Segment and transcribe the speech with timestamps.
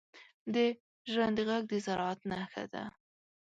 [0.53, 0.55] •د
[1.11, 2.83] ژرندې ږغ د زراعت نښه ده.